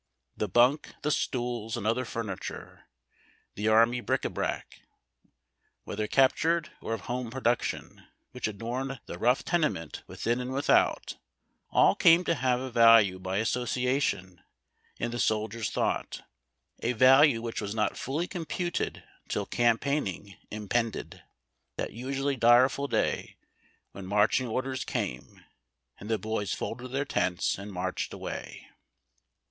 The 0.35 0.49
bunk, 0.49 0.95
the 1.03 1.11
stools, 1.11 1.77
and 1.77 1.85
other 1.85 2.05
furniture, 2.05 2.85
the 3.53 3.67
army 3.67 4.01
bric 4.01 4.25
a 4.25 4.31
brac, 4.31 4.79
whether 5.83 6.07
captured 6.07 6.71
or 6.81 6.95
of 6.95 7.01
home 7.01 7.29
production, 7.29 8.07
which 8.31 8.47
adorned 8.47 8.99
the 9.05 9.17
rougfh 9.19 9.43
tenement 9.43 10.01
within 10.07 10.39
and 10.39 10.51
without, 10.53 11.17
all 11.69 11.93
came 11.93 12.23
to 12.23 12.33
have 12.33 12.59
a 12.59 12.71
value 12.71 13.19
by 13.19 13.37
association 13.37 14.41
in 14.97 15.11
the 15.11 15.19
soldier's 15.19 15.69
thought, 15.69 16.21
a 16.79 16.93
value 16.93 17.39
which 17.39 17.61
was 17.61 17.75
not 17.75 17.95
fully 17.95 18.25
computed 18.27 19.03
till 19.27 19.45
campaigning 19.45 20.35
impended— 20.49 21.21
that 21.77 21.93
usually 21.93 22.35
direful 22.35 22.87
day, 22.87 23.37
when 23.91 24.07
marching 24.07 24.47
orders 24.47 24.83
came 24.83 25.43
and 25.99 26.09
the 26.09 26.17
boys 26.17 26.55
folded 26.55 26.87
their 26.87 27.05
tents 27.05 27.59
and 27.59 27.71
marched 27.71 28.11
away. 28.11 28.67